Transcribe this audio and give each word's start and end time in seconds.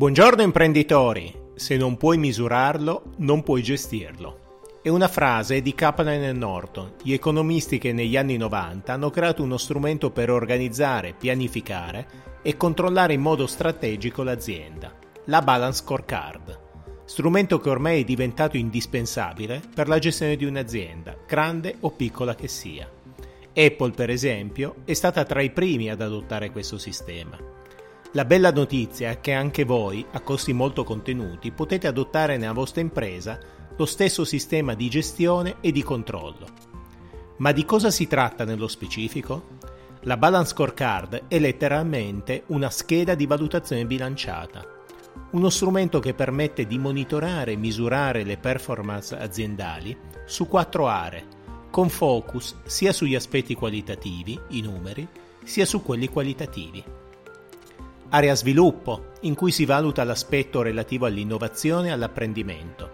Buongiorno 0.00 0.40
imprenditori, 0.40 1.30
se 1.54 1.76
non 1.76 1.98
puoi 1.98 2.16
misurarlo, 2.16 3.12
non 3.18 3.42
puoi 3.42 3.62
gestirlo. 3.62 4.62
È 4.82 4.88
una 4.88 5.08
frase 5.08 5.60
di 5.60 5.74
Kaplan 5.74 6.22
e 6.22 6.32
Norton, 6.32 6.94
gli 7.02 7.12
economisti 7.12 7.76
che 7.76 7.92
negli 7.92 8.16
anni 8.16 8.38
90 8.38 8.94
hanno 8.94 9.10
creato 9.10 9.42
uno 9.42 9.58
strumento 9.58 10.10
per 10.10 10.30
organizzare, 10.30 11.12
pianificare 11.12 12.06
e 12.40 12.56
controllare 12.56 13.12
in 13.12 13.20
modo 13.20 13.46
strategico 13.46 14.22
l'azienda, 14.22 14.90
la 15.26 15.42
Balance 15.42 15.82
Scorecard, 15.82 16.60
strumento 17.04 17.60
che 17.60 17.68
ormai 17.68 18.00
è 18.00 18.04
diventato 18.04 18.56
indispensabile 18.56 19.60
per 19.74 19.86
la 19.86 19.98
gestione 19.98 20.36
di 20.36 20.46
un'azienda, 20.46 21.14
grande 21.26 21.76
o 21.80 21.90
piccola 21.90 22.34
che 22.34 22.48
sia. 22.48 22.90
Apple, 23.52 23.90
per 23.90 24.08
esempio, 24.08 24.76
è 24.86 24.94
stata 24.94 25.24
tra 25.24 25.42
i 25.42 25.50
primi 25.50 25.90
ad 25.90 26.00
adottare 26.00 26.50
questo 26.50 26.78
sistema. 26.78 27.59
La 28.14 28.24
bella 28.24 28.50
notizia 28.50 29.10
è 29.10 29.20
che 29.20 29.32
anche 29.32 29.64
voi, 29.64 30.04
a 30.10 30.20
costi 30.20 30.52
molto 30.52 30.82
contenuti, 30.82 31.52
potete 31.52 31.86
adottare 31.86 32.38
nella 32.38 32.52
vostra 32.52 32.80
impresa 32.80 33.38
lo 33.76 33.86
stesso 33.86 34.24
sistema 34.24 34.74
di 34.74 34.90
gestione 34.90 35.58
e 35.60 35.70
di 35.70 35.84
controllo. 35.84 36.48
Ma 37.36 37.52
di 37.52 37.64
cosa 37.64 37.92
si 37.92 38.08
tratta 38.08 38.44
nello 38.44 38.66
specifico? 38.66 39.58
La 40.00 40.16
Balance 40.16 40.54
Scorecard 40.54 41.28
è 41.28 41.38
letteralmente 41.38 42.42
una 42.46 42.68
scheda 42.68 43.14
di 43.14 43.26
valutazione 43.26 43.86
bilanciata, 43.86 44.66
uno 45.30 45.48
strumento 45.48 46.00
che 46.00 46.12
permette 46.12 46.66
di 46.66 46.78
monitorare 46.78 47.52
e 47.52 47.56
misurare 47.56 48.24
le 48.24 48.38
performance 48.38 49.16
aziendali 49.16 49.96
su 50.26 50.48
quattro 50.48 50.88
aree, 50.88 51.26
con 51.70 51.88
focus 51.88 52.56
sia 52.64 52.92
sugli 52.92 53.14
aspetti 53.14 53.54
qualitativi, 53.54 54.36
i 54.48 54.62
numeri, 54.62 55.06
sia 55.44 55.64
su 55.64 55.80
quelli 55.80 56.08
qualitativi. 56.08 56.82
Area 58.12 58.34
sviluppo, 58.34 59.12
in 59.20 59.36
cui 59.36 59.52
si 59.52 59.64
valuta 59.64 60.02
l'aspetto 60.02 60.62
relativo 60.62 61.06
all'innovazione 61.06 61.88
e 61.88 61.90
all'apprendimento. 61.92 62.90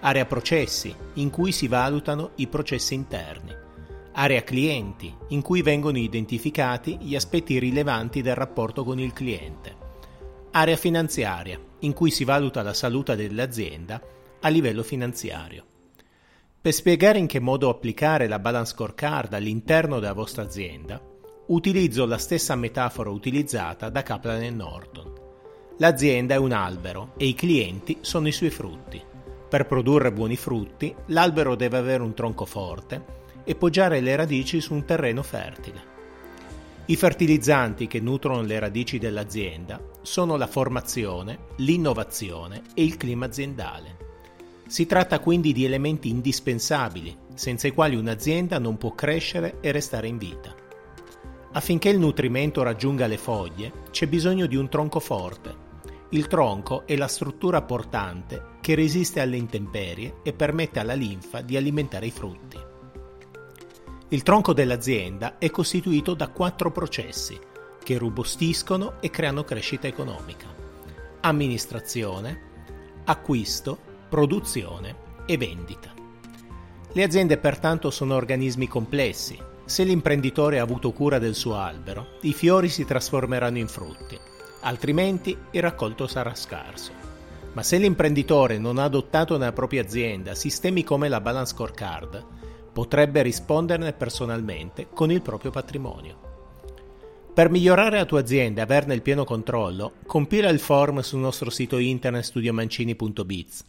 Area 0.00 0.26
processi, 0.26 0.94
in 1.14 1.30
cui 1.30 1.50
si 1.50 1.66
valutano 1.66 2.32
i 2.36 2.46
processi 2.46 2.92
interni. 2.92 3.56
Area 4.12 4.42
clienti, 4.42 5.16
in 5.28 5.40
cui 5.40 5.62
vengono 5.62 5.96
identificati 5.96 6.98
gli 7.00 7.14
aspetti 7.14 7.58
rilevanti 7.58 8.20
del 8.20 8.34
rapporto 8.34 8.84
con 8.84 9.00
il 9.00 9.14
cliente. 9.14 9.74
Area 10.50 10.76
finanziaria, 10.76 11.58
in 11.78 11.94
cui 11.94 12.10
si 12.10 12.24
valuta 12.24 12.60
la 12.60 12.74
salute 12.74 13.16
dell'azienda 13.16 13.98
a 14.40 14.48
livello 14.48 14.82
finanziario. 14.82 15.64
Per 16.60 16.72
spiegare 16.74 17.18
in 17.18 17.26
che 17.26 17.40
modo 17.40 17.70
applicare 17.70 18.28
la 18.28 18.38
Balance 18.38 18.74
Scorecard 18.74 19.32
all'interno 19.32 20.00
della 20.00 20.12
vostra 20.12 20.42
azienda, 20.42 21.00
utilizzo 21.50 22.06
la 22.06 22.18
stessa 22.18 22.54
metafora 22.54 23.10
utilizzata 23.10 23.88
da 23.88 24.02
Kaplan 24.02 24.42
e 24.42 24.50
Norton. 24.50 25.12
L'azienda 25.78 26.34
è 26.34 26.38
un 26.38 26.52
albero 26.52 27.12
e 27.16 27.26
i 27.26 27.34
clienti 27.34 27.98
sono 28.02 28.28
i 28.28 28.32
suoi 28.32 28.50
frutti. 28.50 29.02
Per 29.48 29.66
produrre 29.66 30.12
buoni 30.12 30.36
frutti, 30.36 30.94
l'albero 31.06 31.56
deve 31.56 31.78
avere 31.78 32.04
un 32.04 32.14
tronco 32.14 32.44
forte 32.44 33.18
e 33.42 33.56
poggiare 33.56 34.00
le 34.00 34.14
radici 34.14 34.60
su 34.60 34.74
un 34.74 34.84
terreno 34.84 35.24
fertile. 35.24 35.88
I 36.86 36.94
fertilizzanti 36.94 37.88
che 37.88 37.98
nutrono 37.98 38.42
le 38.42 38.58
radici 38.60 38.98
dell'azienda 38.98 39.80
sono 40.02 40.36
la 40.36 40.46
formazione, 40.46 41.46
l'innovazione 41.56 42.62
e 42.74 42.84
il 42.84 42.96
clima 42.96 43.26
aziendale. 43.26 43.96
Si 44.68 44.86
tratta 44.86 45.18
quindi 45.18 45.52
di 45.52 45.64
elementi 45.64 46.10
indispensabili, 46.10 47.16
senza 47.34 47.66
i 47.66 47.72
quali 47.72 47.96
un'azienda 47.96 48.60
non 48.60 48.78
può 48.78 48.94
crescere 48.94 49.58
e 49.60 49.72
restare 49.72 50.06
in 50.06 50.16
vita. 50.16 50.59
Affinché 51.52 51.88
il 51.88 51.98
nutrimento 51.98 52.62
raggiunga 52.62 53.08
le 53.08 53.16
foglie 53.16 53.72
c'è 53.90 54.06
bisogno 54.06 54.46
di 54.46 54.54
un 54.54 54.68
tronco 54.68 55.00
forte. 55.00 55.68
Il 56.10 56.28
tronco 56.28 56.86
è 56.86 56.96
la 56.96 57.08
struttura 57.08 57.62
portante 57.62 58.58
che 58.60 58.76
resiste 58.76 59.20
alle 59.20 59.36
intemperie 59.36 60.20
e 60.22 60.32
permette 60.32 60.78
alla 60.78 60.94
linfa 60.94 61.40
di 61.40 61.56
alimentare 61.56 62.06
i 62.06 62.10
frutti. 62.12 62.58
Il 64.10 64.22
tronco 64.22 64.52
dell'azienda 64.52 65.38
è 65.38 65.50
costituito 65.50 66.14
da 66.14 66.28
quattro 66.28 66.70
processi 66.70 67.38
che 67.82 67.98
robustiscono 67.98 69.00
e 69.00 69.10
creano 69.10 69.42
crescita 69.42 69.88
economica. 69.88 70.46
Amministrazione, 71.22 72.40
acquisto, 73.04 73.76
produzione 74.08 74.96
e 75.26 75.36
vendita. 75.36 75.92
Le 76.92 77.02
aziende 77.02 77.38
pertanto 77.38 77.90
sono 77.90 78.14
organismi 78.14 78.68
complessi 78.68 79.48
se 79.70 79.84
l'imprenditore 79.84 80.58
ha 80.58 80.64
avuto 80.64 80.90
cura 80.90 81.20
del 81.20 81.36
suo 81.36 81.54
albero, 81.54 82.18
i 82.22 82.32
fiori 82.32 82.68
si 82.68 82.84
trasformeranno 82.84 83.58
in 83.58 83.68
frutti, 83.68 84.18
altrimenti 84.62 85.36
il 85.52 85.62
raccolto 85.62 86.08
sarà 86.08 86.34
scarso. 86.34 86.90
Ma 87.52 87.62
se 87.62 87.78
l'imprenditore 87.78 88.58
non 88.58 88.78
ha 88.78 88.82
adottato 88.82 89.38
nella 89.38 89.52
propria 89.52 89.82
azienda 89.82 90.34
sistemi 90.34 90.82
come 90.82 91.08
la 91.08 91.20
Balance 91.20 91.54
Scorecard, 91.54 92.24
potrebbe 92.72 93.22
risponderne 93.22 93.92
personalmente 93.92 94.88
con 94.92 95.12
il 95.12 95.22
proprio 95.22 95.52
patrimonio. 95.52 96.18
Per 97.32 97.48
migliorare 97.48 97.98
la 97.98 98.06
tua 98.06 98.18
azienda 98.18 98.62
e 98.62 98.64
averne 98.64 98.94
il 98.94 99.02
pieno 99.02 99.22
controllo, 99.22 99.92
compila 100.04 100.48
il 100.48 100.58
form 100.58 100.98
sul 100.98 101.20
nostro 101.20 101.48
sito 101.48 101.78
internet 101.78 102.24
studiomancini.biz. 102.24 103.64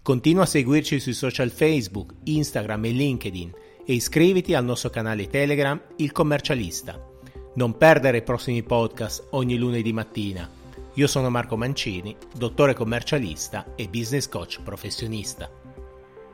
Continua 0.00 0.44
a 0.44 0.46
seguirci 0.46 1.00
sui 1.00 1.12
social 1.12 1.50
Facebook, 1.50 2.14
Instagram 2.22 2.84
e 2.84 2.90
LinkedIn 2.90 3.52
e 3.84 3.92
iscriviti 3.92 4.54
al 4.54 4.64
nostro 4.64 4.90
canale 4.90 5.28
Telegram 5.28 5.80
Il 5.96 6.12
Commercialista. 6.12 6.98
Non 7.54 7.76
perdere 7.76 8.18
i 8.18 8.22
prossimi 8.22 8.62
podcast 8.62 9.28
ogni 9.30 9.56
lunedì 9.56 9.92
mattina. 9.92 10.48
Io 10.94 11.06
sono 11.06 11.30
Marco 11.30 11.56
Mancini, 11.56 12.16
dottore 12.34 12.74
commercialista 12.74 13.74
e 13.76 13.88
business 13.88 14.28
coach 14.28 14.60
professionista. 14.62 15.59